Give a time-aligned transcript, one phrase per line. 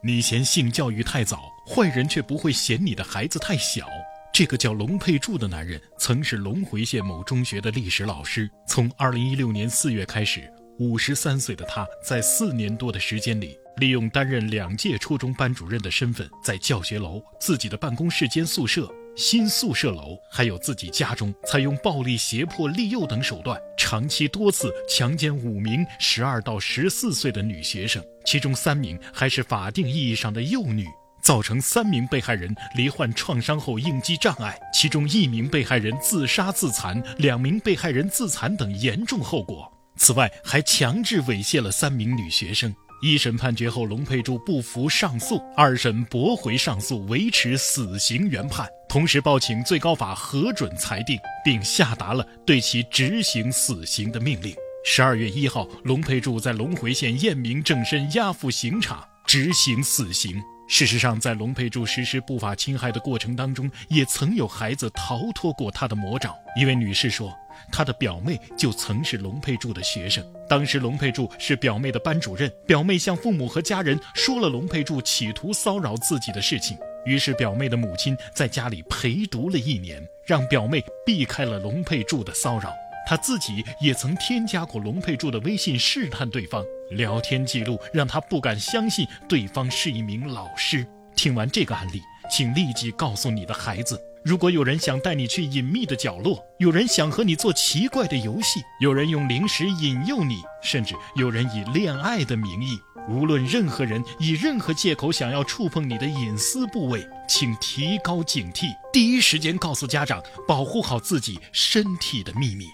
[0.00, 3.88] 你嫌性教育太早，坏人却不会嫌你的孩子太小。
[4.32, 8.48] 这个叫龙佩柱的男人，曾是龙回县某中学的历史老师。
[8.68, 10.48] 从2016年4月开始
[10.78, 30.84] ，53岁的他在四年多的时间里，利用担任两届初中班主任的身份，在教学楼、自己的办公室兼宿舍、新宿舍楼，还有自己家中，采用暴力、胁迫、利诱等手段，长期多次强奸五名12到14岁的女学生，其中三名还是法定意义上的幼女。
[31.22, 39.72] 造成三名被害人罹患创伤后应激障碍，其中一名被害人自杀自残，两名被害人自残等严重后果。
[39.96, 42.74] 此外，还强制猥亵了三名女学生。
[43.00, 54.54] 一审判决后，龙佩柱不服上诉，二审驳回上诉，维持死刑原判，同时报请最高法核准裁定，并下达了对其执行死刑的命令。
[54.90, 60.42] 十二月一号，龙佩柱在龙回县验明正身押赴刑场执行死刑。
[60.66, 66.34] 事实上，在龙佩柱实施不法侵害的过程当中，也曾有孩子逃脱过他的魔爪。
[66.58, 67.36] 一位女士说，
[67.70, 82.72] 她的表妹就曾是龙佩柱的学生，当时龙佩柱是表妹的班主任，表妹向父母和家人说了龙佩柱企图骚扰自己的事情，于是表妹的母亲在家里陪读了一年，让表妹避开了龙佩柱的骚扰。
[83.08, 90.86] 他自己也曾添加过龙佩柱的微信试探对方，聊天记录让他不敢相信对方是一名老师。
[91.16, 112.66] 听完这个案例，请立即告诉你的孩子：如果有人想带你去隐秘的角落，有人想和你做奇怪的游戏，有人用零食引诱你，甚至有人以恋爱的名义，无论任何人以任何借口想要触碰你的隐私部位，请提高警惕，第一时间告诉家长，保护好自己身体的秘密。